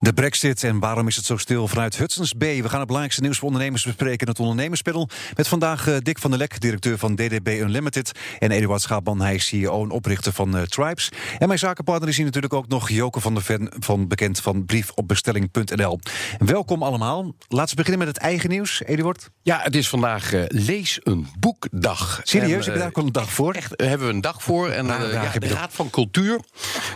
[0.00, 2.62] De brexit en waarom is het zo stil vanuit Hudson's Bay?
[2.62, 5.08] We gaan het belangrijkste nieuws voor ondernemers bespreken in het ondernemerspanel.
[5.34, 8.12] Met vandaag uh, Dick van der Lek, directeur van DDB Unlimited.
[8.38, 11.08] En Eduard Schaapman, hij is CEO en oprichter van uh, Tribes.
[11.38, 13.72] En mijn zakenpartner is hier natuurlijk ook nog Joke van der Ven...
[13.78, 16.00] van bekend van briefopbestelling.nl.
[16.38, 17.34] Welkom allemaal.
[17.48, 18.82] Laten we beginnen met het eigen nieuws.
[18.82, 19.30] Eduard?
[19.42, 22.20] Ja, het is vandaag uh, Lees een Boekdag.
[22.22, 22.64] Serieus?
[22.64, 23.54] heb je daar ook al een dag voor?
[23.54, 24.68] Echt, hebben we een dag voor.
[24.68, 26.40] En ja, de Raad van Cultuur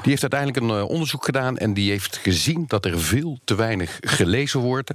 [0.02, 1.58] die heeft uiteindelijk een onderzoek gedaan...
[1.58, 4.92] en die heeft gezien dat er veel te weinig gelezen wordt.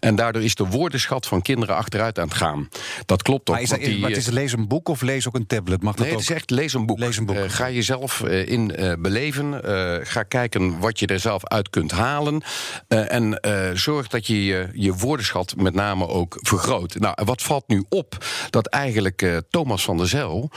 [0.00, 2.68] En daardoor is de woordenschat van kinderen achteruit aan het gaan.
[3.06, 3.54] Dat klopt ook.
[3.54, 5.82] Maar, is dat, die, maar het is lees een boek of lees ook een tablet?
[5.82, 6.98] Mag dat nee, het is echt lees een boek.
[6.98, 7.36] Lees een boek.
[7.36, 9.60] Uh, ga jezelf uh, in uh, beleven.
[10.06, 12.42] ga kijken wat je er zelf uit kunt halen.
[12.88, 13.40] en
[13.74, 16.94] zorg dat je, je je woordenschat met name ook vergroot.
[16.94, 18.24] Nou, wat valt nu op?
[18.50, 20.50] Dat eigenlijk Thomas van der Zel,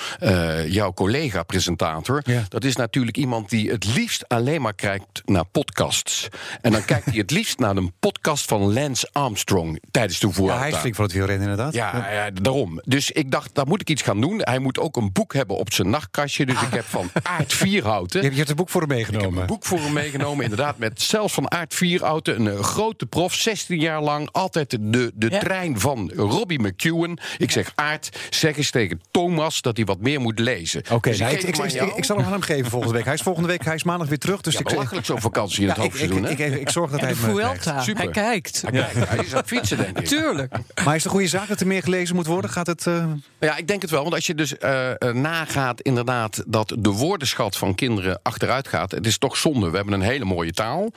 [0.68, 2.22] jouw collega-presentator...
[2.24, 2.44] Ja.
[2.48, 6.28] dat is natuurlijk iemand die het liefst alleen maar kijkt naar podcasts.
[6.62, 10.32] En dan dan kijkt hij het liefst naar een podcast van Lance Armstrong tijdens de
[10.32, 10.54] Vuelta.
[10.54, 11.74] Ja, hij is flink van het wielrennen inderdaad.
[11.74, 12.82] Ja, ja, daarom.
[12.86, 14.40] Dus ik dacht, daar moet ik iets gaan doen.
[14.44, 16.46] Hij moet ook een boek hebben op zijn nachtkastje.
[16.46, 18.24] Dus ik heb van Aard Vierhouten...
[18.24, 19.28] Je hebt een boek voor hem meegenomen.
[19.28, 20.78] Ik heb een boek voor hem meegenomen, inderdaad.
[20.78, 24.30] Met zelfs van Aard Vierhouten, een, een grote prof, 16 jaar lang.
[24.32, 25.40] Altijd de, de ja.
[25.40, 27.20] trein van Robbie McEwen.
[27.38, 30.80] Ik zeg, Aard, zeg eens tegen Thomas dat hij wat meer moet lezen.
[30.80, 33.06] Oké, okay, dus nou, ik, ik, ik, ik, zal hem aan hem geven volgende week.
[33.06, 34.42] Hij is volgende week, hij is maandag weer terug.
[34.42, 36.50] Dus ja, ik belachelijk zo'n vakantie in het hoofdseizoen, hè?
[36.60, 37.84] Ik zorg dat en hij de Vuelta.
[37.84, 38.62] Hij kijkt.
[38.62, 39.10] Hij, kijkt.
[39.10, 40.08] hij is aan het fietsen, denk ik.
[40.08, 40.52] Tuurlijk.
[40.84, 42.52] Maar is het een goede zaak dat er meer gelezen moet worden?
[42.52, 42.86] Gaat het...
[42.86, 43.06] Uh...
[43.40, 44.02] Ja, ik denk het wel.
[44.02, 48.92] Want als je dus uh, nagaat inderdaad dat de woordenschat van kinderen achteruit gaat...
[48.92, 49.70] het is toch zonde.
[49.70, 50.92] We hebben een hele mooie taal.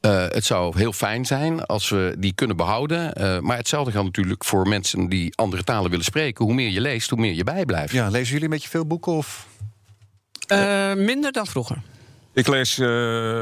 [0.00, 3.12] Uh, het zou heel fijn zijn als we die kunnen behouden.
[3.44, 6.44] maar hetzelfde geldt natuurlijk voor mensen die andere talen willen spreken.
[6.44, 7.92] Hoe meer je leest, hoe meer je bijblijft.
[7.92, 9.12] Ja, lezen jullie een beetje veel boeken?
[9.12, 9.46] Of?
[10.96, 11.82] minder dan vroeger.
[12.32, 12.86] Ik lees uh,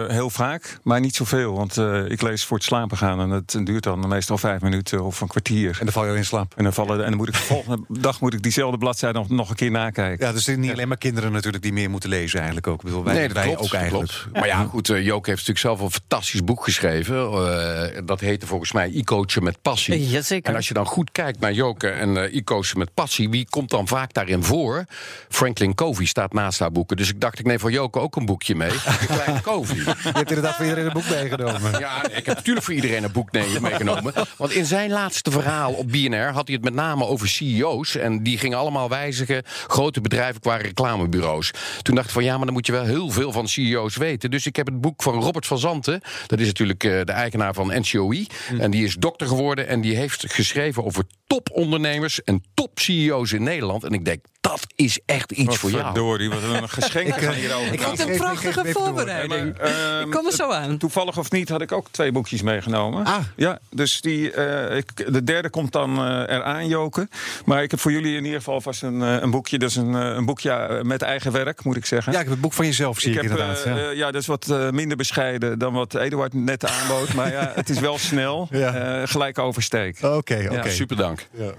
[0.07, 1.55] heel vaak, maar niet zoveel.
[1.55, 3.21] Want uh, ik lees voor het slapen gaan.
[3.21, 5.71] En dat duurt dan meestal vijf minuten of een kwartier.
[5.71, 6.53] En dan val je in slaap.
[6.57, 9.29] En dan, vallen, en dan moet ik de volgende dag moet ik diezelfde bladzijde nog,
[9.29, 10.27] nog een keer nakijken.
[10.27, 10.73] Ja, dus het is niet ja.
[10.73, 12.79] alleen maar kinderen natuurlijk die meer moeten lezen eigenlijk ook.
[12.79, 14.11] Ik bedoel, wij, nee, dat wij klopt, ook eigenlijk.
[14.11, 14.33] Klopt.
[14.33, 18.07] Maar ja, goed, uh, Jook heeft natuurlijk zelf een fantastisch boek geschreven.
[18.07, 20.09] dat heette volgens mij e-coachen met passie.
[20.09, 20.51] Jazeker.
[20.51, 23.29] En als je dan goed kijkt naar Joke en e-coachen met passie...
[23.29, 24.85] wie komt dan vaak daarin voor?
[25.29, 26.97] Franklin Covey staat naast haar boeken.
[26.97, 28.78] Dus ik dacht, ik neem voor Joke ook een boekje mee.
[28.87, 29.77] Een kleine Covey.
[29.85, 31.79] Je hebt inderdaad voor iedereen een boek meegenomen.
[31.79, 34.13] Ja, ik heb natuurlijk voor iedereen een boek meegenomen.
[34.37, 37.97] Want in zijn laatste verhaal op BNR had hij het met name over CEO's.
[37.97, 39.43] En die gingen allemaal wijzigen.
[39.67, 41.51] Grote bedrijven qua reclamebureaus.
[41.83, 44.31] Toen dacht ik van ja, maar dan moet je wel heel veel van CEO's weten.
[44.31, 46.01] Dus ik heb het boek van Robert van Zanten.
[46.27, 48.27] Dat is natuurlijk de eigenaar van NCOI.
[48.49, 48.61] Hm.
[48.61, 49.69] En die is dokter geworden.
[49.69, 53.85] En die heeft geschreven over topondernemers en top-CEO's in Nederland.
[53.85, 55.85] En ik denk, dat is echt iets wat voor jou.
[55.85, 57.73] Verdorie, wat een geschenk ik, hierover.
[57.73, 59.59] Ik had een prachtige voorbereiding.
[59.59, 60.79] Maar, uh, ik kom er zo aan.
[60.79, 63.05] Toevallig of niet had ik ook twee boekjes meegenomen.
[63.05, 63.19] Ah.
[63.37, 67.11] Ja, dus die, uh, ik, de derde komt dan uh, eraan joken.
[67.45, 69.59] Maar ik heb voor jullie in ieder geval vast een, een boekje.
[69.59, 72.13] Dat is een, een boekje met eigen werk, moet ik zeggen.
[72.13, 73.65] Ja, ik heb het boek van jezelf, zie ik, ik heb, inderdaad.
[73.65, 73.91] Ja.
[73.91, 74.11] ja.
[74.11, 77.15] dat is wat minder bescheiden dan wat Eduard net aanbood.
[77.15, 78.49] maar ja, het is wel snel.
[78.59, 79.07] Ja.
[79.07, 79.97] gelijk oversteek.
[79.97, 80.55] Oké, okay, oké.
[80.55, 80.71] Okay.
[80.71, 81.27] Super dank.
[81.31, 81.53] Ja.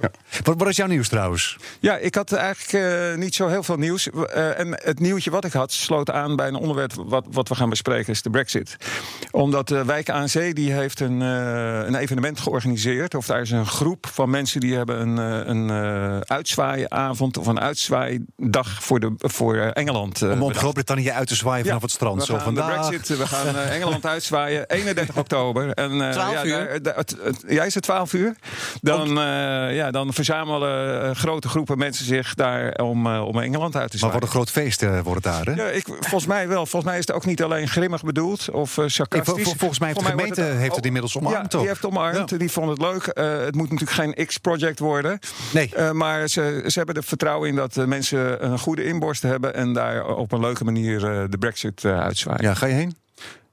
[0.43, 1.57] Wat, wat is jouw nieuws trouwens?
[1.79, 4.07] Ja, ik had eigenlijk uh, niet zo heel veel nieuws.
[4.07, 7.55] Uh, en het nieuwtje wat ik had sloot aan bij een onderwerp wat, wat we
[7.55, 8.75] gaan bespreken, is de Brexit.
[9.31, 13.15] Omdat de wijk ANC die heeft een, uh, een evenement georganiseerd.
[13.15, 15.17] Of daar is een groep van mensen die hebben een,
[15.49, 15.69] een
[16.27, 20.21] uitzwaaiavond of een uitzwaaidag voor, de, voor Engeland.
[20.21, 22.19] Om op Groot-Brittannië uit te zwaaien vanaf ja, het strand.
[22.19, 22.81] We Zo gaan vandaag.
[22.81, 25.73] de Brexit, we gaan Engeland uitzwaaien 31 oktober.
[25.73, 26.81] En, 12 ja, uur?
[26.81, 27.03] Daar,
[27.47, 28.35] ja, is het 12 uur?
[28.81, 29.09] Dan,
[29.73, 34.19] ja, dan verzamelen grote groepen mensen zich daar om, uh, om Engeland uit te zwaaien.
[34.19, 35.63] Maar wat een groot feest uh, wordt het daar, hè?
[35.63, 36.65] Ja, ik, volgens mij wel.
[36.65, 39.35] Volgens mij is het ook niet alleen grimmig bedoeld of uh, sarcastisch.
[39.35, 41.51] Nee, vol, volgens mij heeft de gemeente het, heeft het inmiddels omarmd.
[41.51, 42.29] Ja, die heeft omarmd.
[42.29, 42.37] Ja.
[42.37, 43.05] Die vond het leuk.
[43.45, 45.19] het moet natuurlijk geen X-project worden.
[45.53, 45.93] Nee.
[45.93, 49.53] maar ze, ze hebben er vertrouwen in dat mensen een goede inborst hebben...
[49.53, 50.99] en daar op een leuke manier
[51.29, 52.43] de brexit uitzwaaien.
[52.43, 52.95] Ja, ga je heen?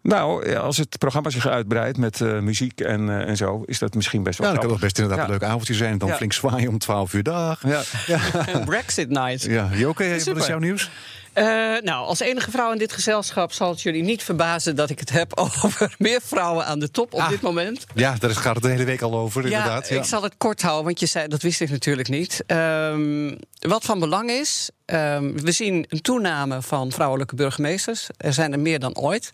[0.07, 3.95] Nou, als het programma zich uitbreidt met uh, muziek en, uh, en zo, is dat
[3.95, 5.33] misschien best wel Ja, dat kan toch best inderdaad ja.
[5.33, 5.99] een leuk avondje zijn.
[5.99, 6.17] Dan ja.
[6.17, 7.63] flink zwaaien om 12 uur dag.
[7.67, 7.83] Ja.
[8.07, 8.19] ja.
[8.65, 9.43] Brexit night.
[9.43, 10.91] Ja, Joke, wat is jouw nieuws?
[11.35, 11.45] Uh,
[11.81, 15.11] nou, als enige vrouw in dit gezelschap zal het jullie niet verbazen dat ik het
[15.11, 17.85] heb over meer vrouwen aan de top op ah, dit moment.
[17.95, 19.89] Ja, daar gaat het de hele week al over, ja, inderdaad.
[19.89, 22.45] Ja, ik zal het kort houden, want je zei, dat wist ik natuurlijk niet.
[22.47, 28.09] Um, wat van belang is, um, we zien een toename van vrouwelijke burgemeesters.
[28.17, 29.33] Er zijn er meer dan ooit.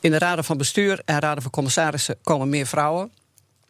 [0.00, 3.12] In de raden van bestuur en raden van commissarissen komen meer vrouwen.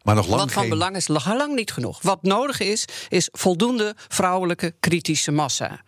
[0.03, 0.71] Maar nog lang Wat van geen...
[0.71, 2.03] belang is, lang niet genoeg.
[2.03, 5.81] Wat nodig is, is voldoende vrouwelijke kritische massa.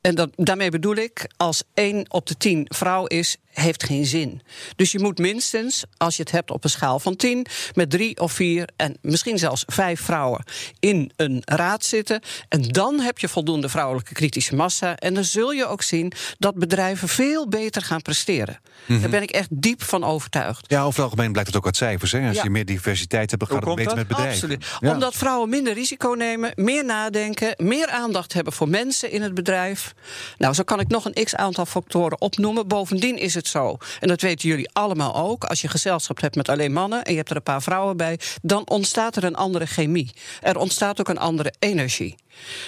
[0.00, 4.42] En dat, daarmee bedoel ik, als één op de tien vrouw is, heeft geen zin.
[4.76, 8.20] Dus je moet minstens, als je het hebt op een schaal van 10, met drie
[8.20, 10.44] of vier en misschien zelfs vijf vrouwen
[10.78, 12.20] in een raad zitten.
[12.48, 14.96] En dan heb je voldoende vrouwelijke kritische massa.
[14.96, 18.60] En dan zul je ook zien dat bedrijven veel beter gaan presteren.
[18.86, 19.00] Mhm.
[19.00, 20.64] Daar ben ik echt diep van overtuigd.
[20.68, 22.12] Ja, over het algemeen blijkt het ook uit cijfers.
[22.12, 22.26] Hè?
[22.26, 22.42] Als Ja.
[22.42, 24.34] je meer diversiteit hebt, dan gaat het beter met bedrijven.
[24.34, 24.66] Absoluut.
[24.80, 24.92] Ja.
[24.92, 29.94] Omdat vrouwen minder risico nemen, meer nadenken, meer aandacht hebben voor mensen in het bedrijf.
[30.38, 32.68] Nou, zo kan ik nog een x aantal factoren opnoemen.
[32.68, 36.48] Bovendien is het zo, en dat weten jullie allemaal ook, als je gezelschap hebt met
[36.48, 39.66] alleen mannen en je hebt er een paar vrouwen bij, dan ontstaat er een andere
[39.66, 40.12] chemie.
[40.40, 42.14] Er ontstaat ook een andere energie.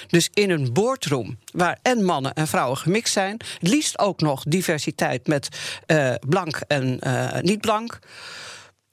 [0.06, 5.26] Dus in een boardroom waar en mannen en vrouwen gemixt zijn, liefst ook nog diversiteit
[5.26, 5.48] met
[5.86, 7.98] eh, blank en eh, niet blank.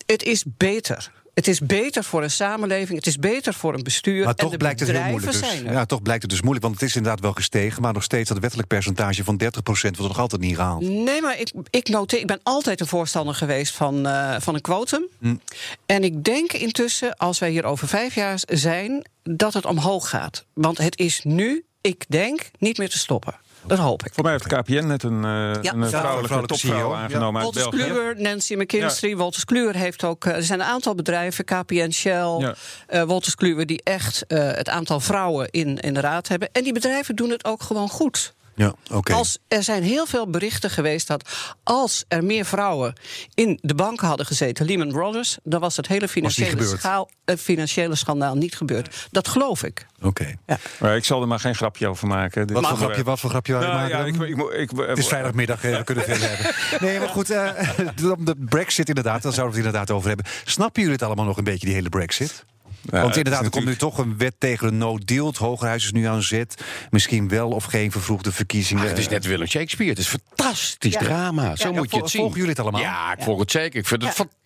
[0.05, 1.11] Het is beter.
[1.33, 4.19] Het is beter voor een samenleving, het is beter voor een bestuur.
[4.19, 5.31] Maar en toch de blijkt het heel moeilijk.
[5.31, 5.61] Dus.
[5.61, 6.65] Ja, toch blijkt het dus moeilijk.
[6.65, 7.81] Want het is inderdaad wel gestegen.
[7.81, 10.81] Maar nog steeds dat wettelijk percentage van 30% wordt nog altijd niet gehaald.
[10.81, 14.61] Nee, maar ik, ik noteer, ik ben altijd een voorstander geweest van, eh, van een
[14.61, 15.07] quotum.
[15.19, 15.35] Hm.
[15.85, 20.45] En ik denk intussen, als wij hier over vijf jaar zijn, dat het omhoog gaat.
[20.53, 23.35] Want het is nu, ik denk, niet meer te stoppen.
[23.65, 24.13] Dat hoop ik.
[24.13, 27.69] Voor mij heeft KPN net een, eh, een vrouwelijke, vrouwelijke topvrouw CEO, aangenomen uit Wolters
[27.69, 27.83] België.
[27.91, 29.15] Kluwer, Nancy McKinstry.
[29.17, 30.25] Wolters Kluwer heeft ook.
[30.25, 32.53] eh, Er zijn een aantal bedrijven, KPN, Shell, Ja.
[32.87, 36.49] eh, Wolters Kluwer, die echt eh, het aantal vrouwen in, in de raad hebben.
[36.51, 38.33] En die bedrijven doen het ook gewoon goed.
[38.59, 39.13] Ja, oké.
[39.13, 41.29] Als, er zijn heel veel berichten geweest dat
[41.63, 42.93] als er meer vrouwen
[43.33, 47.95] in de banken hadden gezeten, Lehman Brothers, dan was het hele financiële, schaal, eh, financiële
[47.95, 49.07] schandaal niet gebeurd.
[49.11, 49.85] Dat geloof ik.
[50.01, 50.35] Oké.
[50.79, 52.53] Maar ik zal er maar geen grapje over maken.
[52.53, 53.97] Wat voor grapje, wat voor grapje wou je Nou, maken?
[53.97, 56.55] ja, ik, ik, ik, Het is vrijdagmiddag, eh, we kunnen veel hebben.
[56.87, 57.51] Nee, maar goed, eh,
[58.17, 60.25] om de brexit inderdaad, daar zouden we het inderdaad over hebben.
[60.45, 62.45] Snappen jullie het allemaal nog een beetje, die hele brexit?
[62.83, 65.27] Want inderdaad, er komt nu toch een wet tegen een no-deal.
[65.27, 66.63] Het Hogerhuis is nu aan zet.
[66.89, 68.83] Misschien wel of geen vervroegde verkiezingen.
[68.83, 69.91] Ah, het is net Willem Shakespeare.
[69.91, 70.99] Het is fantastisch Ja.
[70.99, 71.55] drama.
[71.55, 72.19] Zo Ja, moet je het zien.
[72.21, 72.81] volgen jullie het allemaal?
[72.81, 73.79] Ja, ik volg het zeker.
[73.79, 74.38] Ik vind het fantastisch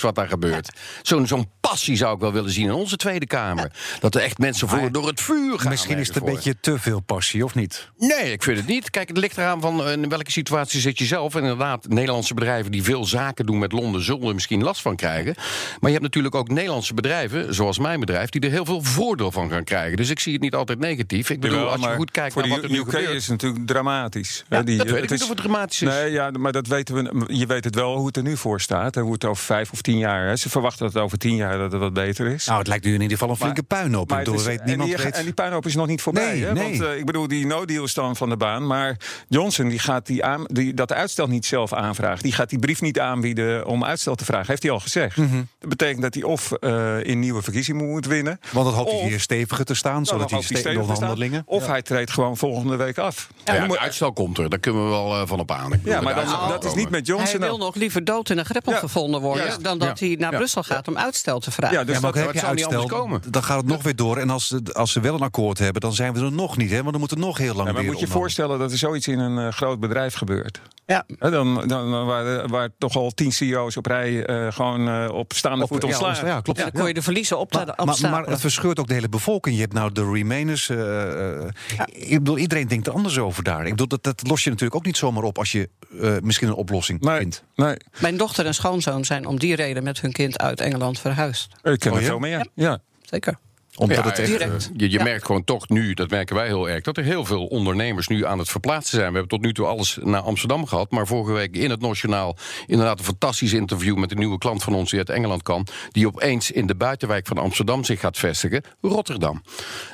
[0.00, 0.70] wat daar gebeurt.
[1.02, 3.72] Zo'n zo'n passie zou ik wel willen zien in onze Tweede Kamer.
[4.00, 5.70] Dat er echt mensen voor door het vuur gaan.
[5.70, 7.90] Misschien is het een beetje te veel passie, of niet?
[7.96, 8.90] Nee, ik vind het niet.
[8.90, 11.34] Kijk, het ligt eraan van eh, in welke situatie zit je zelf.
[11.34, 14.02] En inderdaad, Nederlandse bedrijven die veel zaken doen met Londen...
[14.02, 15.34] zullen er misschien last van krijgen.
[15.36, 18.28] Maar je hebt natuurlijk ook Nederlandse bedrijven, zoals mijn bedrijf...
[18.30, 19.96] die er heel veel voordeel van gaan krijgen.
[19.96, 21.30] Dus ik zie het niet altijd negatief.
[21.30, 23.08] Ik bedoel, Jawel, als je goed kijkt voor naar wat de er nu UK gebeurt...
[23.14, 24.44] is het natuurlijk dramatisch.
[24.48, 25.88] Ja, Hè, die- dat weet ik het niet of het dramatisch is.
[25.88, 27.34] Nee, ja, maar dat weten we.
[27.34, 28.96] Je weet het wel hoe het er nu voor staat.
[28.96, 30.26] En hoe het over vijf of tien jaar.
[30.26, 30.36] Hè.
[30.36, 32.46] Ze verwachten dat het over tien jaar dat het wat beter is.
[32.46, 34.10] Nou, het lijkt nu in ieder geval een flinke puinhoop.
[34.10, 35.14] Maar is- weet, niemand en, die, weet...
[35.16, 36.32] en die puinhoop is nog niet voorbij.
[36.32, 36.52] Nee, hè?
[36.52, 36.78] nee.
[36.78, 38.66] Want eh, ik bedoel, die no-deal is dan van de baan.
[38.66, 38.96] Maar
[39.28, 42.22] Johnson die gaat die aan, die, dat uitstel niet zelf aanvragen.
[42.22, 44.46] Die gaat die brief niet aanbieden om uitstel te vragen.
[44.46, 45.16] Heeft hij al gezegd.
[45.16, 45.42] Mhm.
[45.58, 48.40] Dat betekent dat hij of eh, in nieuwe verkiezingen moet winnen.
[48.52, 50.68] Want dan hoopt hij hier steviger te staan, Nou, zodat dan hij hoopt hij ste-
[50.68, 51.08] stevig te staan.
[51.08, 51.42] onderhandelingen...
[51.46, 53.28] Of hij treedt gewoon volgende week af.
[53.44, 54.50] Ja, ja, moet- de uitstel komt er.
[54.50, 55.72] Daar kunnen we wel eh, van op aan.
[55.72, 57.40] Ik ja, maar de dan, dat is niet met Hij Johnson.
[57.40, 58.78] wil nog liever dood in een greppel Ja.
[58.78, 60.06] gevonden worden Dan dat Ja.
[60.06, 60.36] hij naar Ja.
[60.36, 61.76] Brussel gaat om uitstel te vragen.
[61.78, 63.22] Ja, dus ja, maar dat- heb je het uitstel, anders komen.
[63.30, 64.16] dan gaat het nog weer door.
[64.16, 66.70] En als, ze- als ze wel een akkoord hebben, dan zijn we er nog niet.
[66.70, 66.78] Hè?
[66.78, 68.78] Want dan moet er nog heel lang Ja, maar weer moet je voorstellen dat er
[68.78, 70.60] zoiets in een eh, groot bedrijf gebeurt?
[70.86, 71.04] Ja.
[71.18, 75.08] Hè, dan, dan, dan waar, waar toch al tien CEO's op rij eh, gewoon eh,
[75.12, 76.26] op staande voet ja, ontslagen.
[76.28, 76.58] Ja, klopt.
[76.58, 79.08] En dan kon je de verliezen op, Maar, maar, maar het verscheurt ook de hele
[79.08, 79.54] bevolking.
[79.54, 80.68] Je hebt nou de Remainers.
[80.68, 81.48] eh, eh,
[81.86, 83.64] Ik bedoel, iedereen denkt er anders over daar.
[83.64, 85.68] Ik bedoel, dat, dat los je natuurlijk ook niet zomaar op als je
[86.00, 87.44] eh, misschien een oplossing Nee, vindt.
[87.54, 91.52] nee, Mijn dochter en schoonzoon zijn om die reden met hun kind uit Engeland verhuisd.
[91.62, 92.08] ik ken Oh, er ja?
[92.08, 92.46] veel meer.
[92.54, 92.78] Ja.
[93.02, 93.38] Zeker.
[93.80, 94.52] Omdat Ja, het echt, direct.
[94.64, 95.02] eh, Je, je Ja.
[95.04, 98.26] merkt gewoon toch nu, dat merken wij heel erg, dat er heel veel ondernemers nu
[98.26, 99.06] aan het verplaatsen zijn.
[99.12, 102.36] We hebben tot nu toe alles naar Amsterdam gehad, maar vorige week in het Nationaal
[102.66, 106.06] inderdaad een fantastisch interview met een nieuwe klant van ons die uit Engeland kan, die
[106.06, 109.42] opeens in de buitenwijk van Amsterdam zich gaat vestigen, Rotterdam.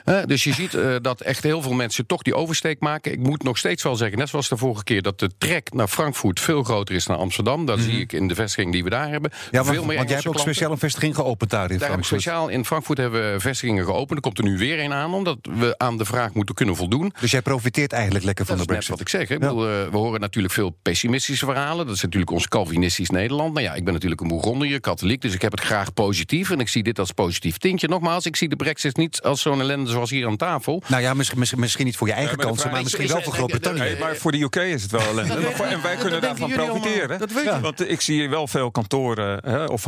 [0.04, 3.12] Eh, dus je ziet eh, dat echt heel veel mensen toch die oversteek maken.
[3.12, 5.88] Ik moet nog steeds wel zeggen, net zoals de vorige keer, dat de trek naar
[5.88, 7.66] Frankfurt veel groter is dan Amsterdam.
[7.66, 9.30] Dat zie ik in de vestiging die we daar hebben.
[9.34, 9.56] Mhm.
[9.56, 10.40] ja, veel meer want jij hebt ook klanten.
[10.40, 12.20] speciaal een vestiging geopend daar in Daar Frankfurt.
[12.20, 13.40] speciaal in Frankfurt hebben we
[13.76, 14.18] vestigingen geopend.
[14.18, 17.12] Er komt er nu weer een aan, omdat we aan de vraag moeten kunnen voldoen.
[17.20, 19.08] Dus jij profiteert eigenlijk lekker van Dat de is net brexit.
[19.14, 19.36] wat ik zeg.
[19.36, 21.86] Ik bedoel, eh, we horen natuurlijk veel pessimistische verhalen.
[21.86, 23.52] Dat is natuurlijk ons Calvinistisch Nederland.
[23.52, 26.50] Nou ja, ik ben natuurlijk een Bourgondier, katholiek, dus ik heb het graag positief.
[26.50, 27.88] En ik zie dit als positief tintje.
[27.88, 30.82] Nogmaals, ik zie de brexit niet als zo'n ellende zoals hier aan tafel.
[30.86, 32.96] Nou ja, misschien, misschien, misschien niet voor je eigen maar de kansen, vraag maar is-
[32.98, 33.80] misschien is- wel voor is- Groot-Brittannië.
[33.80, 35.40] Nee, maar voor de UK is het wel ellende.
[35.58, 36.98] Maar en wij kunnen dat daarvan profiteren.
[37.08, 37.18] allemaal.
[37.18, 37.60] Dat weet je.
[37.60, 39.84] Want ik zie hier wel veel kantoren, hè, of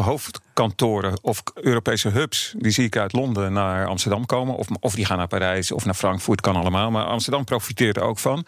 [0.58, 4.54] kantoren of Europese hubs, die zie ik uit Londen naar Amsterdam komen.
[4.54, 6.90] Of, of die gaan naar Parijs of naar Frankfurt, kan allemaal.
[6.90, 8.36] Maar Amsterdam profiteert er ook van.
[8.36, 8.44] En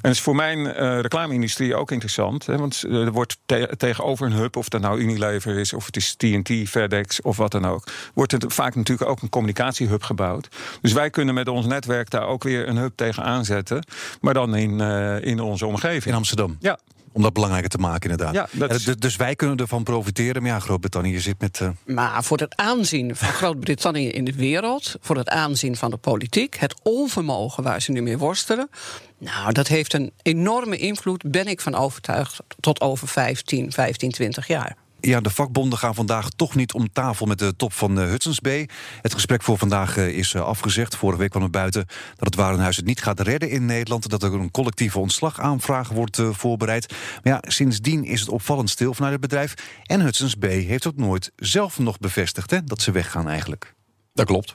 [0.00, 2.46] dat is voor mijn uh, reclame-industrie ook interessant.
[2.46, 3.38] Hè, want er wordt
[3.76, 7.50] tegenover een hub, of dat nou Unilever is, of het is TNT, FedEx of wat
[7.50, 10.48] dan ook, wordt er vaak natuurlijk ook een communicatiehub gebouwd.
[10.80, 13.84] Dus wij kunnen met ons netwerk daar ook weer een hub tegen aanzetten.
[14.20, 16.04] Maar dan in, uh, in onze omgeving.
[16.04, 16.56] In Amsterdam?
[16.60, 16.78] Ja.
[17.12, 18.34] Om dat belangrijker te maken, inderdaad.
[18.34, 18.84] Ja, dat is...
[18.84, 20.42] Dus wij kunnen ervan profiteren.
[20.42, 21.60] Maar ja, Groot-Brittannië zit met.
[21.60, 21.68] Uh...
[21.84, 26.56] Maar voor het aanzien van Groot-Brittannië in de wereld, voor het aanzien van de politiek,
[26.56, 28.70] het onvermogen waar ze nu mee worstelen.
[29.18, 34.46] Nou, dat heeft een enorme invloed, ben ik van overtuigd, tot over 15, 15, 20
[34.46, 34.76] jaar.
[35.00, 38.40] Ja, de vakbonden gaan vandaag toch niet om tafel met de top van uh, Hudson's
[38.40, 38.68] Bay.
[39.02, 40.96] Het gesprek voor vandaag uh, is uh, afgezegd.
[40.96, 44.08] Vorige week kwam er buiten dat het Warenhuis het niet gaat redden in Nederland.
[44.08, 46.94] Dat er een collectieve ontslagaanvraag wordt voorbereid.
[47.22, 49.54] Maar ja, sindsdien is het opvallend stil vanuit het bedrijf.
[49.82, 53.74] En Hudson's Bay heeft ook nooit zelf nog bevestigd hè, dat ze weggaan eigenlijk.
[54.12, 54.54] Dat klopt.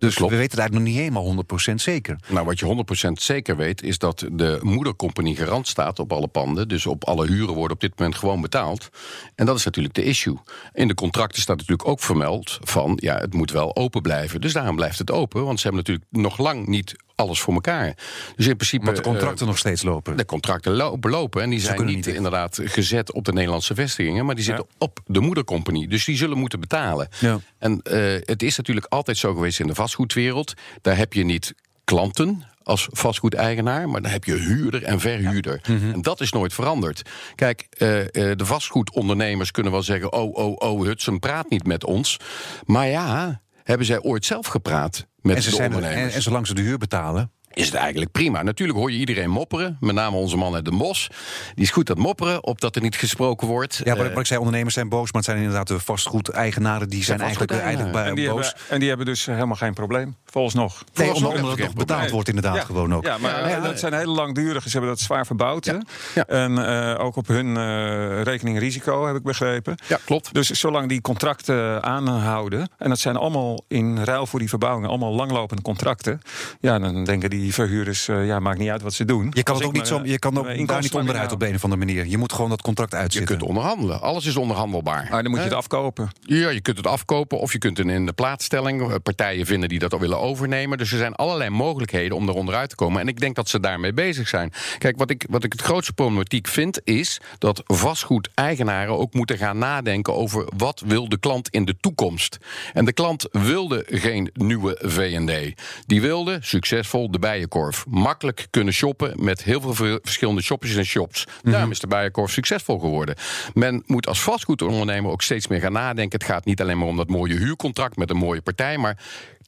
[0.00, 2.16] Dus we weten het eigenlijk nog niet helemaal 100% zeker.
[2.28, 6.68] Nou, wat je 100% zeker weet, is dat de moedercompagnie garant staat op alle panden.
[6.68, 8.88] Dus op alle huren worden op dit moment gewoon betaald.
[9.34, 10.38] En dat is natuurlijk de issue.
[10.72, 14.40] In de contracten staat natuurlijk ook vermeld van ja, het moet wel open blijven.
[14.40, 15.44] Dus daarom blijft het open.
[15.44, 17.94] Want ze hebben natuurlijk nog lang niet alles voor elkaar.
[18.36, 18.84] Dus in principe.
[18.84, 20.16] Maar de contracten uh, nog steeds lopen.
[20.16, 24.26] De contracten lopen, lopen en die zijn niet, niet inderdaad gezet op de Nederlandse vestigingen,
[24.26, 24.74] maar die zitten ja.
[24.78, 25.88] op de moedercompagnie.
[25.88, 27.08] Dus die zullen moeten betalen.
[27.18, 27.40] Ja.
[27.58, 30.54] En uh, het is natuurlijk altijd zo geweest in de vastgoedwereld.
[30.82, 35.60] Daar heb je niet klanten als vastgoedeigenaar, maar dan heb je huurder en verhuurder.
[35.62, 35.72] Ja.
[35.72, 35.92] Mm -hmm.
[35.92, 37.02] En dat is nooit veranderd.
[37.34, 41.84] Kijk, uh, uh, de vastgoedondernemers kunnen wel zeggen: oh, oh, oh, Hudson praat niet met
[41.84, 42.16] ons.
[42.64, 45.72] Maar ja, hebben zij ooit zelf gepraat met en ze de zijn?
[45.82, 47.32] En, en zolang ze de huur betalen.
[47.52, 48.42] Is het eigenlijk prima.
[48.42, 49.76] Natuurlijk hoor je iedereen mopperen.
[49.80, 51.08] Met name onze man uit de Mos.
[51.54, 53.80] Die is goed aan het mopperen, opdat er niet gesproken wordt.
[53.84, 55.12] Ja, maar uh, wat ik zei, ondernemers zijn boos.
[55.12, 56.88] Maar het zijn inderdaad de vastgoedeigenaren.
[56.88, 58.46] Die zijn eigenlijk, eigenlijk bij en die boos.
[58.46, 60.16] Hebben, en die hebben dus helemaal geen probleem.
[60.24, 60.84] Volgens nog.
[60.94, 62.10] Nee, Volgens omdat, omdat het nog betaald nee.
[62.10, 62.62] wordt inderdaad ja.
[62.62, 63.04] gewoon ook.
[63.04, 64.68] Ja, maar ja, dat zijn hele langdurige.
[64.68, 65.64] Ze hebben dat zwaar verbouwd.
[65.64, 65.80] Ja.
[66.14, 66.26] Ja.
[66.26, 69.76] En uh, ook op hun uh, rekening risico, heb ik begrepen.
[69.86, 70.34] Ja, klopt.
[70.34, 72.70] Dus zolang die contracten aanhouden...
[72.78, 74.88] en dat zijn allemaal in ruil voor die verbouwingen...
[74.88, 76.20] allemaal langlopende contracten...
[76.60, 78.08] ja, dan denken die verhuurders...
[78.08, 79.32] Uh, ja, maakt niet uit wat ze doen.
[79.34, 81.64] Je kan het ook niet zo, je kan ook daar niet onderuit op een of
[81.64, 82.06] andere manier.
[82.06, 83.20] Je moet gewoon dat contract uitzitten.
[83.20, 84.00] Je kunt onderhandelen.
[84.00, 85.06] Alles is onderhandelbaar.
[85.10, 86.10] Maar dan moet je het afkopen.
[86.20, 89.02] Ja, je kunt het afkopen of je kunt het in de plaatsstelling.
[89.02, 90.78] Partijen vinden die dat al willen overnemen.
[90.78, 93.00] Dus er zijn allerlei mogelijkheden om er onderuit te komen.
[93.00, 94.52] En ik denk dat ze daarmee bezig zijn.
[94.78, 99.58] Kijk, wat ik, wat ik het grootste problematiek vind, is dat vastgoedeigenaren ook moeten gaan
[99.58, 102.38] nadenken over wat wil de klant in de toekomst.
[102.72, 105.60] En de klant wilde geen nieuwe VD.
[105.86, 107.84] Die wilde succesvol de bijenkorf.
[107.88, 111.24] Makkelijk kunnen shoppen met heel veel verschillende shopjes en shops.
[111.24, 111.70] Daarom mm -hmm.
[111.70, 113.14] is de bijenkorf succesvol geworden.
[113.54, 116.18] Men moet als vastgoedondernemer ook steeds meer gaan nadenken.
[116.18, 118.98] Het gaat niet alleen maar om dat mooie huurcontract met een mooie partij, maar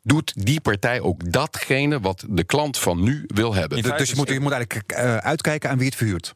[0.03, 3.83] doet die partij ook datgene wat de klant van nu wil hebben.
[3.83, 6.35] Dus je moet, je moet eigenlijk uh, uitkijken aan wie het verhuurt.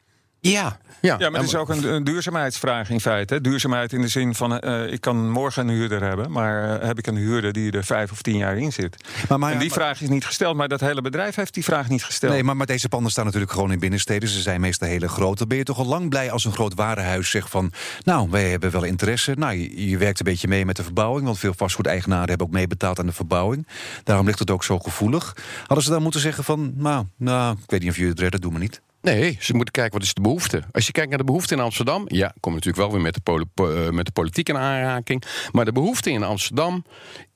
[0.50, 0.78] Ja.
[1.00, 3.34] Ja, ja, maar het is ook een, een duurzaamheidsvraag in feite.
[3.34, 3.40] Hè.
[3.40, 6.30] Duurzaamheid in de zin van, uh, ik kan morgen een huurder hebben...
[6.30, 8.96] maar uh, heb ik een huurder die er vijf of tien jaar in zit.
[9.28, 11.64] Maar, maar, en die maar, vraag is niet gesteld, maar dat hele bedrijf heeft die
[11.64, 12.32] vraag niet gesteld.
[12.32, 14.28] Nee, maar, maar deze panden staan natuurlijk gewoon in binnensteden.
[14.28, 15.38] Ze zijn meestal hele groot.
[15.38, 17.72] Dan ben je toch al lang blij als een groot warenhuis zegt van...
[18.02, 19.34] nou, wij hebben wel interesse.
[19.38, 21.26] Nou, je, je werkt een beetje mee met de verbouwing...
[21.26, 23.66] want veel vastgoedeigenaren hebben ook meebetaald aan de verbouwing.
[24.04, 25.36] Daarom ligt het ook zo gevoelig.
[25.66, 28.40] Hadden ze dan moeten zeggen van, nou, nou ik weet niet of jullie het redden,
[28.40, 28.80] doe maar niet.
[29.14, 30.62] Nee, ze moeten kijken wat is de behoefte.
[30.72, 33.18] Als je kijkt naar de behoefte in Amsterdam, ja, kom je natuurlijk wel weer met
[33.22, 35.22] de, uh, met de politiek in aanraking.
[35.52, 36.84] Maar de behoefte in Amsterdam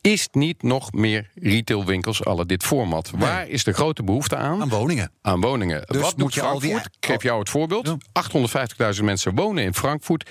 [0.00, 3.12] is niet nog meer retailwinkels alle dit format.
[3.12, 3.20] Nee.
[3.20, 4.60] Waar is de grote behoefte aan?
[4.60, 5.10] Aan woningen.
[5.22, 5.82] Aan woningen.
[5.86, 6.72] Dus Wat moet je Frankfurt?
[6.72, 6.90] al die...
[7.00, 7.86] Ik geef jou het voorbeeld.
[7.86, 8.94] Ja.
[8.94, 10.30] 850.000 mensen wonen in Frankfurt.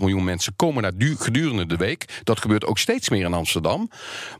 [0.00, 2.20] miljoen mensen komen daar gedurende de week.
[2.22, 3.90] Dat gebeurt ook steeds meer in Amsterdam.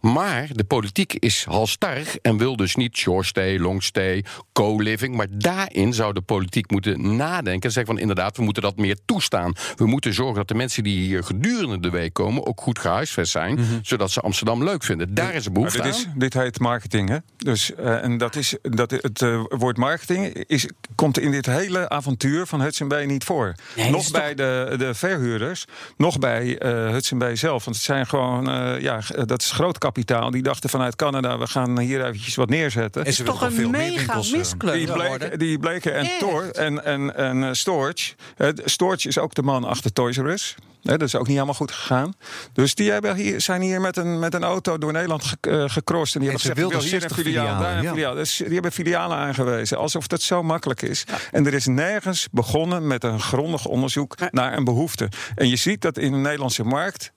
[0.00, 5.16] Maar de politiek is halstarrig en wil dus niet short stay, long stay, co-living.
[5.16, 8.98] Maar daarin zou de politiek moeten nadenken en zeggen van inderdaad, we moeten dat meer
[9.04, 9.52] toestaan.
[9.76, 13.32] We moeten zorgen dat de mensen die hier gedurende de week komen ook goed gehuisvest
[13.32, 13.78] zijn, -hmm.
[13.82, 15.14] zodat ze Amsterdam leuk vinden.
[15.14, 15.98] Daar is een behoefte dit aan.
[15.98, 17.16] Is, dit heet marketing, hè?
[17.36, 21.88] Dus, uh, en dat is, dat, het uh, woord marketing is, komt in dit hele
[21.88, 23.54] avontuur van Hudson Bay niet voor.
[23.76, 24.46] Nee, nog bij toch...
[24.46, 25.64] de, de verhuurders,
[25.96, 27.64] nog bij uh, Hudson Bay zelf.
[27.64, 28.44] Want het zijn gewoon,
[28.80, 30.30] ja, dat is groot kapitaal.
[30.30, 33.00] Die dachten vanuit Canada, we gaan hier eventjes wat neerzetten.
[33.00, 34.74] Het is toch een veel mega miskleur.
[34.74, 38.14] Die bleken, die bleken en, Tor, en, en, en uh, Storage.
[38.38, 40.54] Uh, Storage is ook de man achter Toys R Us.
[40.86, 42.14] Nee, dat is ook niet helemaal goed gegaan.
[42.52, 45.64] Dus die hebben hier, zijn hier met een, met een auto door Nederland ge, uh,
[45.66, 46.14] gecrossed.
[46.14, 47.90] En die en hebben gezegd, hier een filiaal, daar een ja.
[47.90, 48.14] filiaal.
[48.14, 49.78] Dus die hebben filialen aangewezen.
[49.78, 51.04] Alsof dat zo makkelijk is.
[51.06, 51.16] Ja.
[51.30, 55.08] En er is nergens begonnen met een grondig onderzoek naar een behoefte.
[55.34, 57.12] En je ziet dat in de Nederlandse markt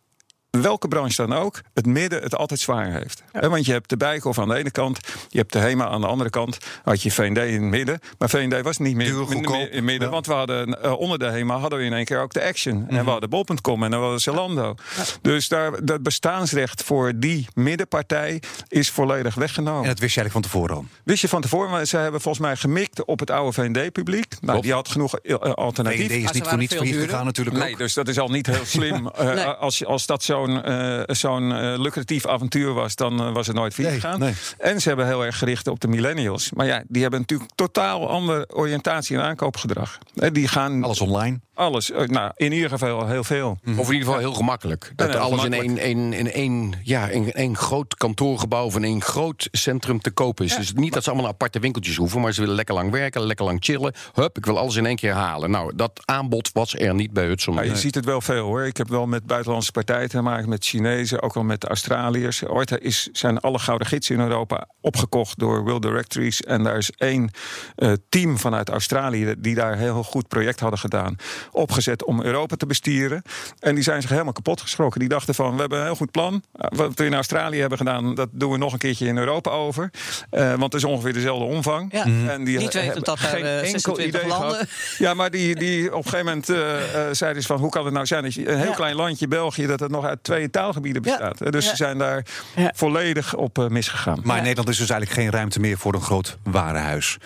[0.50, 3.24] welke branche dan ook, het midden het altijd zwaar heeft.
[3.32, 6.08] Want je hebt de Bijkhof aan de ene kant, je hebt de HEMA aan de
[6.08, 6.58] andere kant.
[6.84, 9.75] Had je VND in het midden, maar VND was niet meer Duur, in, goedkoop, in
[9.75, 10.08] het midden.
[10.08, 10.13] ja.
[10.13, 12.86] Want we hadden eh, onder de HEMA hadden we in één keer ook de Action.
[12.89, 14.75] En we hadden Bol.com en dan hadden Zalando.
[15.22, 19.82] Dus daar, dat bestaansrecht voor die middenpartij is volledig weggenomen.
[19.84, 20.86] En dat wist je eigenlijk van tevoren al.
[21.03, 24.34] Wist je van tevoren, maar ze hebben volgens mij gemikt op het oude VND-publiek.
[24.41, 26.08] Nou, die had genoeg eh, alternatief.
[26.08, 27.77] VVD is niet voor niets failliet gegaan natuurlijk Nee, ook.
[27.77, 29.08] dus dat is al niet heel slim.
[29.20, 29.46] Eh, Nee.
[29.46, 33.55] als, je- als dat zo'n eh, zo'n eh, lucratief avontuur was, dan eh, was het
[33.55, 34.19] nooit Nee, gegaan.
[34.19, 34.34] nee.
[34.58, 36.51] En ze hebben heel erg gericht op de millennials.
[36.51, 39.98] Maar ja, die hebben natuurlijk totaal andere oriëntatie en aankoopgedrag.
[40.13, 41.39] Die gaan Alles online.
[41.53, 43.58] alles, nou, in ieder geval heel veel.
[43.77, 44.91] Of in ieder geval heel gemakkelijk.
[44.96, 45.69] Dat alles gemakkelijk.
[45.69, 50.12] in één, in één, ja, in één groot kantoorgebouw of in één groot centrum te
[50.12, 50.55] kopen is.
[50.55, 53.22] Dus niet dat ze allemaal naar aparte winkeltjes hoeven, maar ze willen lekker lang werken,
[53.22, 53.93] lekker lang chillen.
[54.13, 55.51] Hup, ik wil alles in één keer halen.
[55.51, 57.55] Nou, dat aanbod was er niet bij Hudson.
[57.55, 58.65] Maar je ziet het wel veel hoor.
[58.65, 60.10] Ik heb wel met buitenlandse partijen
[60.46, 62.46] met Chinezen, ook wel met Australiërs.
[62.46, 66.42] Ooit is, zijn alle gouden gidsen in Europa opgekocht door World Directories.
[66.42, 67.32] En daar is één
[67.76, 71.16] eh, team vanuit Australië die daar een heel goed project hadden gedaan.
[71.52, 73.22] Opgezet om Europa te bestieren.
[73.60, 75.00] En die zijn zich helemaal kapot geschrokken.
[75.00, 76.34] Die dachten van, we hebben een heel goed plan.
[76.34, 79.52] Uh, Wat we in Australië hebben gedaan, dat doen we nog een keertje in Europa
[79.52, 79.90] over.
[80.30, 81.92] Eh, want het is ongeveer dezelfde omvang.
[81.94, 82.04] Ja.
[82.28, 84.68] En die Niet hebben dat er, geen eh, enkel 26 idee landen- gehad.
[84.98, 87.58] Ja, maar die, die op een gegeven moment eh, eh, zeiden ze van...
[87.60, 88.74] hoe kan het nou zijn dat je een heel Ja.
[88.76, 89.66] klein landje, België...
[89.68, 91.40] dat het nog uit twee taalgebieden bestaat.
[91.40, 91.50] hè?
[91.52, 91.70] Dus Ja.
[91.70, 92.72] ze zijn daar Ja.
[92.76, 94.20] volledig op eh, misgegaan.
[94.24, 94.48] Maar in Ja.
[94.48, 97.18] Nederland is dus eigenlijk geen ruimte meer voor een groot warenhuis.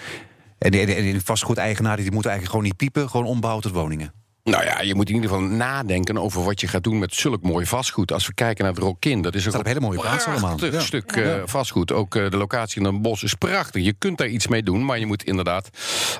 [0.58, 4.14] En die, en vastgoedeigenaren die moeten eigenlijk gewoon niet piepen, gewoon ombouwen tot woningen.
[4.44, 7.44] Nou ja, je moet in ieder geval nadenken over wat je gaat doen met zulk
[7.44, 8.12] mooi vastgoed.
[8.12, 10.66] Als we kijken naar het Rokin, dat is op hele mooie plaatsen allemaal.
[10.66, 10.80] Ja.
[10.80, 11.92] stuk eh, vastgoed.
[11.92, 13.84] Ook eh, de locatie in Den Bosch is prachtig.
[13.84, 15.70] Je kunt daar iets mee doen, maar je moet inderdaad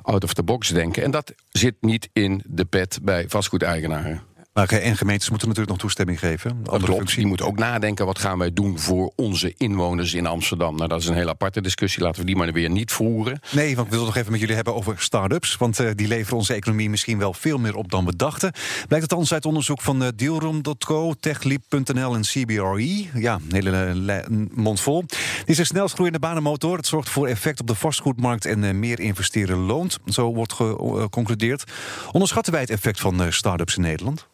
[0.02, 1.04] out of the box denken.
[1.04, 4.22] En dat zit niet in de pet bij vastgoedeigenaren.
[4.54, 6.52] Maar, en gemeentes moeten natuurlijk nog toestemming geven.
[6.52, 6.96] Andere klopt.
[6.98, 7.18] functie.
[7.18, 10.76] Die moeten ook nadenken wat gaan wij doen voor onze inwoners in Amsterdam.
[10.76, 12.04] Nou, dat is een hele aparte discussie.
[12.04, 13.40] Laten we die maar weer niet voeren.
[13.52, 15.56] Nee, want ik wil het nog even met jullie hebben over start-ups.
[15.58, 18.52] Want eh, die leveren onze economie misschien wel veel meer op dan we dachten.
[18.88, 23.06] Blijkt het anders uit onderzoek van eh, Dealroom.co, Techleap.nl en CBRE.
[23.14, 25.04] Ja, een hele eh, le- mond vol.
[25.08, 26.78] Dit is de snelst groeiende banenmotor.
[26.78, 29.98] Het zorgt voor effect op de vastgoedmarkt en eh, meer investeren loont.
[30.06, 31.72] Zo wordt geconcludeerd.
[32.12, 34.28] Onderschatten wij het effect van eh, start-ups in Nederland?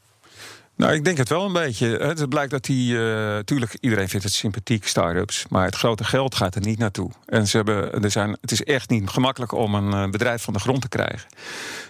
[0.79, 1.87] Nou, ik denk het wel een beetje.
[1.87, 2.97] Het blijkt dat die.
[2.97, 5.45] eh tuurlijk, iedereen vindt het sympathiek, start-ups.
[5.49, 7.11] Maar het grote geld gaat er niet naartoe.
[7.25, 10.53] En ze hebben, er zijn, het is echt niet gemakkelijk om een eh, bedrijf van
[10.53, 11.29] de grond te krijgen.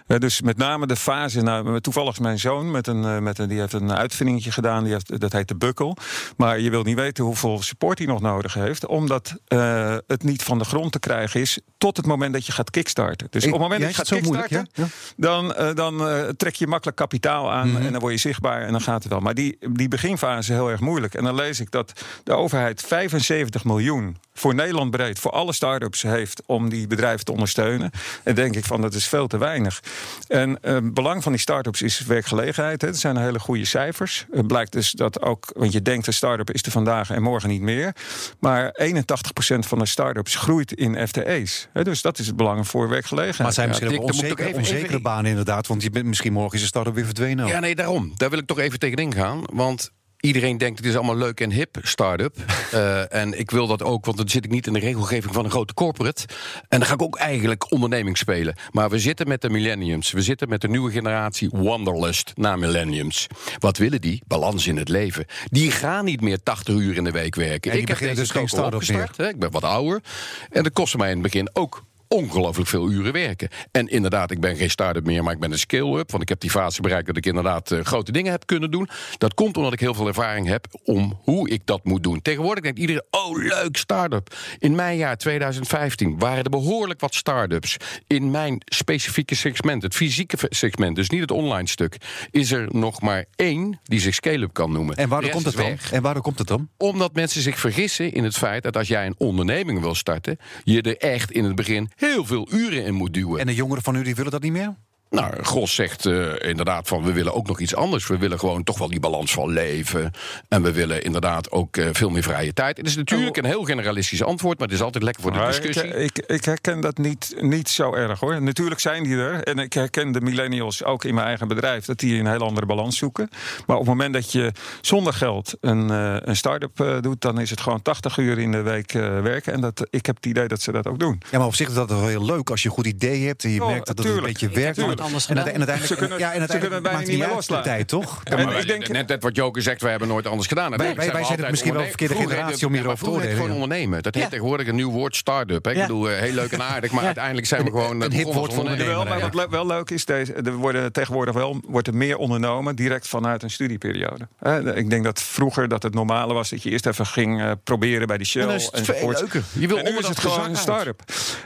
[0.10, 1.42] Eh, dus met name de fase.
[1.42, 4.84] Nou, toevallig is mijn zoon met een, eh, met een, die heeft een uitvindingetje gedaan.
[4.84, 5.98] Die heeft, dat heet de Bukkel.
[6.38, 8.86] Maar je wilt niet weten hoeveel support hij nog nodig heeft.
[8.86, 11.60] Omdat eh, het niet van de grond te krijgen is.
[11.78, 13.28] Tot het moment dat je gaat kickstarten.
[13.30, 14.94] Dus op het moment dat je gaat zo moeilijk, kickstarten.
[15.18, 15.34] ja?
[15.64, 15.98] Dan, dan
[16.38, 17.86] trek je makkelijk kapitaal aan Mhm.
[17.86, 19.22] en dan word je zichtbaar en dan gaat het wel.
[19.22, 21.14] Maar die, die beginfase is heel erg moeilijk.
[21.14, 26.02] En dan lees ik dat de overheid 75 miljoen voor Nederland breed, voor alle start-ups
[26.02, 27.92] heeft om die bedrijven te ondersteunen.
[28.24, 29.80] En denk ik van dat is veel te weinig.
[30.28, 32.82] En eh, het belang van die start-ups is werkgelegenheid.
[32.82, 32.88] Hè.
[32.88, 34.26] Dat zijn hele goede cijfers.
[34.32, 37.50] Het blijkt dus dat ook, want je denkt een start-up is er vandaag en morgen
[37.50, 37.96] niet meer.
[38.40, 41.68] Maar 81% van de start-ups groeit in FTE's.
[41.74, 41.84] Hè.
[41.84, 43.38] Dus dat is het belang voor werkgelegenheid.
[43.38, 45.68] Maar het zijn misschien ook even- onzekere even- banen inderdaad.
[45.68, 47.48] Want je bent, misschien morgen is de start-up weer verdwenen.
[47.48, 48.14] Ja, nee, daarom.
[48.18, 49.42] Daar wil ik toch even tegenin gaan.
[49.54, 52.36] Want iedereen denkt het is allemaal leuk en hip, start-up.
[52.70, 55.46] Eh, en ik wil dat ook, want dan zit ik niet in de regelgeving van
[55.46, 56.26] een grote corporate.
[56.68, 58.56] En dan ga ik ook eigenlijk onderneming spelen.
[58.72, 60.12] Maar we zitten met de millenniums.
[60.12, 63.28] We zitten met de nieuwe generatie Wanderlust na millenniums.
[63.60, 64.22] Wat willen die?
[64.28, 65.26] Balans in het leven.
[65.46, 67.72] Die gaan niet meer 80 uur in de week werken.
[67.72, 69.18] En ik heb dus geen opgestart.
[69.18, 69.28] Hè?
[69.28, 70.02] Ik ben wat ouder.
[70.50, 73.50] En dat kostte mij in het begin ook ongelooflijk veel uren werken.
[73.72, 76.12] En inderdaad, ik ben geen start-up meer, maar ik ben een scale-up.
[76.12, 78.90] Want ik heb die fase bereikt dat ik inderdaad eh, grote dingen heb kunnen doen.
[79.18, 82.22] Dat komt omdat ik heel veel ervaring heb om hoe ik dat moet doen.
[82.22, 84.36] Tegenwoordig denkt iedereen, oh leuk, start-up.
[84.60, 87.78] In mijn jaar 2015 waren er behoorlijk wat start-ups.
[88.08, 91.98] In mijn specifieke segment, het fysieke segment, dus niet het online stuk...
[92.32, 94.96] is er nog maar één die zich scale-up kan noemen.
[94.96, 95.66] En waardoor De komt het dan?
[95.66, 95.92] weg.
[95.92, 96.70] En waardoor komt het dan?
[96.78, 100.82] Omdat mensen zich vergissen in het feit dat als jij een onderneming wil starten, je
[100.82, 103.40] er echt in het begin heel veel uren in moet duwen.
[103.40, 104.76] En de jongeren van u die willen dat niet meer?
[105.10, 108.08] Nou, Gros zegt eh, inderdaad van we willen ook nog iets anders.
[108.08, 110.12] We willen gewoon toch wel die balans van leven.
[110.48, 112.78] En we willen inderdaad ook eh, veel meer vrije tijd.
[112.78, 115.88] Het is natuurlijk een heel generalistisch antwoord, maar het is altijd lekker voor de discussie.
[115.88, 118.42] Ik, ik, ik herken dat niet, niet zo erg hoor.
[118.42, 119.44] Natuurlijk zijn die er.
[119.44, 121.86] En ik herken de millennials ook in mijn eigen bedrijf.
[121.86, 123.30] Dat die een heel andere balans zoeken.
[123.66, 127.22] Maar op het moment dat je zonder geld een, eh, een start-up eh, doet.
[127.22, 129.54] Dan is het gewoon 80 uur in de week eh, werken.
[129.54, 131.22] En dat, ik heb het idee dat ze dat ook doen.
[131.32, 133.44] Ja, maar op zich is dat wel heel leuk als je een goed idee hebt
[133.44, 134.99] en je Oh, merkt dat het een beetje werkt.
[135.00, 135.54] Het anders En, gedaan.
[135.54, 137.64] en uiteindelijk, Ze kunnen- ja, en ze uiteindelijk kunnen het bijna maakt niet meer loslaten.
[137.64, 138.22] de tijd, toch?
[138.24, 140.70] Ja, En maar ik denk- net, net wat Joke zegt, wij hebben nooit anders gedaan.
[140.70, 143.36] Wij- wij- wij zijn het misschien wel een verkeerde generatie om hierover te het oordelen,
[143.36, 144.04] gewoon ondernemen.
[144.04, 145.66] Dat heet tegenwoordig een nieuw woord, start-up.
[145.66, 145.72] hè.
[145.72, 148.02] Ik bedoel, eh, heel leuk en aardig, maar uiteindelijk zijn we gewoon...
[148.02, 148.86] een eh, hip woord ondernemer.
[148.94, 152.76] Wel, maar wat wel leuk is, deze, er worden tegenwoordig wel wordt er meer ondernomen
[152.76, 154.28] direct vanuit een studieperiode.
[154.76, 158.08] Ik denk dat vroeger dat het normale was dat je eerst even ging eh, proberen
[158.08, 158.42] bij die Shell.
[158.42, 159.20] En is het veel enzovoort.
[159.20, 159.44] leuker.
[159.54, 161.02] Je wil en nu onder is het dat gewoon een start-up.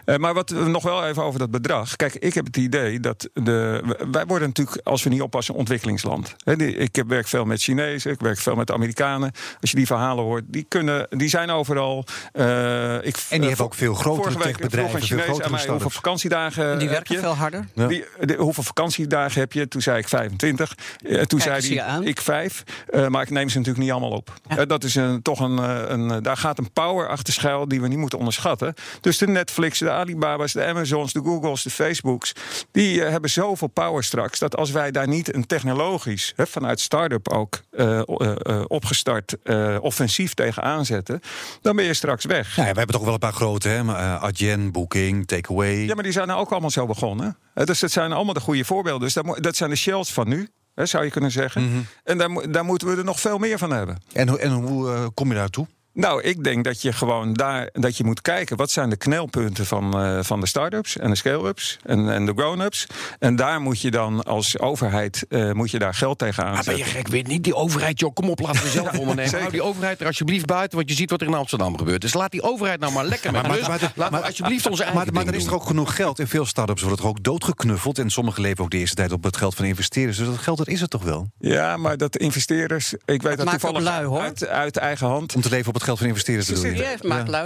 [0.06, 1.96] Eh, maar wat we nog wel even over dat bedrag.
[1.96, 5.60] Kijk, ik heb het idee dat de, wij worden natuurlijk, als we niet oppassen, een
[5.60, 6.36] ontwikkelingsland.
[6.44, 9.32] Hè, die- ik heb- werk veel met Chinezen, ik werk veel met Amerikanen.
[9.62, 12.06] Als je die verhalen hoort, die, kunnen, die zijn overal.
[12.32, 15.28] eh, ik, En die hebben ook veel grotere Vorige week techbedrijven, vroeg een veel Chinees
[15.28, 17.22] aan grotere mij hoeveel vakantiedagen En die heb werken je?
[17.22, 17.68] veel harder.
[17.74, 17.88] Ja.
[17.88, 19.68] Die, de, hoeveel vakantiedagen heb je?
[19.68, 20.76] Toen zei ik 25.
[21.06, 22.64] Eh, toen zei hij, ik vijf.
[22.90, 24.34] Eh, maar ik neem ze natuurlijk niet allemaal op.
[24.48, 24.58] Ja.
[24.58, 26.12] Eh, dat is een, toch een, eh, een...
[26.12, 28.74] eh, Daar gaat een power achter schuil die we niet moeten onderschatten.
[29.02, 32.34] Dus de Netflix, de Alibaba's, de Amazons, de Googles, de Facebooks...
[32.72, 34.40] die eh, hebben zoveel power straks...
[34.40, 37.62] dat als wij daar niet een technologisch, vanuit start-up ook...
[37.72, 38.06] eh, eh,
[38.42, 39.36] eh, opgestart
[39.80, 41.22] offensief tegen aanzetten...
[41.62, 42.56] dan ben je straks weg.
[42.56, 43.84] Nou ja, we hebben toch wel een paar grote, hè?
[44.20, 45.76] Adyen, Booking, Takeaway.
[45.86, 47.38] Ja, maar die zijn nou ook allemaal zo begonnen.
[47.54, 49.02] Dus dat zijn allemaal de goede voorbeelden.
[49.02, 51.64] Dus dat, dat zijn de shells van nu, hè, zou je kunnen zeggen.
[51.70, 51.82] Mhm.
[52.04, 54.02] En daar, daar moeten we er nog veel meer van hebben.
[54.14, 55.68] En, hoe- en hoe kom je daartoe?
[55.94, 59.66] Nou, ik denk dat je gewoon daar dat je moet kijken wat zijn de knelpunten
[59.66, 62.88] van, eh, van de start-ups en de scale-ups en, en de grown-ups.
[63.20, 66.78] En daar moet je dan als overheid eh, moet je daar geld tegen Ah, ben
[66.78, 67.08] je gek?
[67.08, 68.14] Weet niet die overheid, joh.
[68.14, 69.24] Kom op, laten we zelf ondernemen.
[69.24, 69.40] zeker.
[69.40, 72.02] Hou die overheid er alsjeblieft buiten, want je ziet wat er in Amsterdam gebeurt.
[72.02, 75.34] Dus laat die overheid nou maar lekker met Maar- maar- alsjeblieft onze eigen Maar, maar
[75.34, 76.20] er is toch ook genoeg geld.
[76.20, 78.00] In veel start-ups wordt er ook doodgeknuffeld.
[78.00, 80.18] En sommige leven ook de eerste tijd op het geld van investeerders.
[80.18, 81.28] Dus dat geld dat is het toch wel?
[81.40, 84.20] Ja, maar dat investeerders, ik weet dat, maakt toevallig lui, hoor.
[84.20, 85.36] Uit, uit eigen hand.
[85.36, 86.76] Om te leven op het geld van investeerders Ze bedoel je?
[86.76, 86.94] zitten-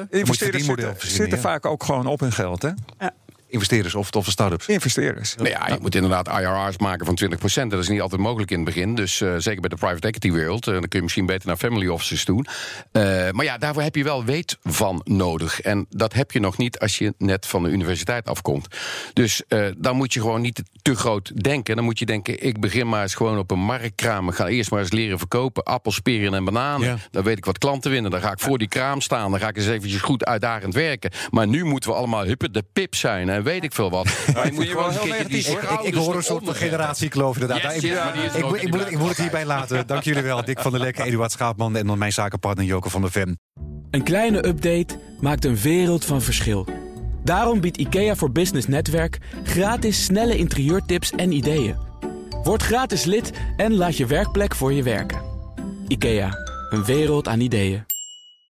[0.10, 0.17] Ja.
[0.19, 0.63] Investeerders
[1.36, 1.39] ja.
[1.39, 2.69] vaak ook gewoon op hun geld, hè?
[3.49, 4.67] Investeerders of, of de start-ups.
[4.67, 5.36] Investeerders.
[5.36, 7.19] Nou ja, je moet inderdaad IRR's maken van
[7.65, 7.67] 20%.
[7.67, 8.95] Dat is niet altijd mogelijk in het begin.
[8.95, 10.67] Dus eh, zeker bij de private equity wereld.
[10.67, 12.45] eh, dan kun je misschien beter naar family offices doen.
[12.91, 15.62] Eh, maar ja, daarvoor heb je wel weet van nodig.
[15.62, 18.67] En dat heb je nog niet als je net van de universiteit afkomt.
[19.13, 21.75] Dus eh, dan moet je gewoon niet te groot denken.
[21.75, 24.29] Dan moet je denken, ik begin maar eens gewoon op een marktkraam.
[24.29, 25.63] Ik ga eerst maar eens leren verkopen.
[25.63, 26.88] Appels, peren en bananen.
[26.88, 26.97] Ja.
[27.12, 28.12] Dan weet ik wat klanten winnen.
[28.12, 29.31] Dan ga ik voor die kraam staan.
[29.31, 31.12] Dan ga ik eens eventjes goed uitdagend werken.
[31.29, 33.29] Maar nu moeten we allemaal huppen de pip zijn.
[33.38, 34.06] En weet ik veel wat.
[34.34, 35.88] Maar je moet je gewoon wel eens een heel keertje die negatief, hoor.
[35.88, 37.82] Ik, hoor een soort van generatiekloof inderdaad.
[37.82, 39.88] Yes, ik, ik, moet, ik moet het hierbij laten.
[39.88, 40.45] Dank jullie wel.
[40.45, 43.39] Dick van der Lek, Eduard Schaapman en dan mijn zakenpartner Joke van der Ven.
[43.91, 46.67] Een kleine update maakt een wereld van verschil.
[47.23, 51.76] Daarom biedt IKEA voor Business Netwerk gratis snelle interieurtips en ideeën.
[52.43, 55.19] Word gratis lid en laat je werkplek voor je werken.
[55.88, 56.30] IKEA,
[56.69, 57.86] een wereld aan ideeën.